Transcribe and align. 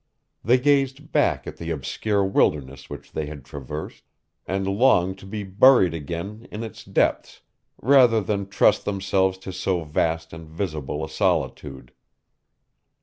They 0.43 0.57
gazed 0.57 1.11
back 1.11 1.45
at 1.45 1.57
the 1.57 1.69
obscure 1.69 2.25
wilderness 2.25 2.89
which 2.89 3.11
they 3.11 3.27
had 3.27 3.45
traversed, 3.45 4.03
and 4.47 4.65
longed 4.67 5.19
to 5.19 5.27
be 5.27 5.43
buried 5.43 5.93
again 5.93 6.47
in 6.51 6.63
its 6.63 6.83
depths 6.83 7.41
rather 7.79 8.19
than 8.19 8.47
trust 8.49 8.83
themselves 8.83 9.37
to 9.37 9.53
so 9.53 9.83
vast 9.83 10.33
and 10.33 10.49
visible 10.49 11.05
a 11.05 11.07
solitude. 11.07 11.93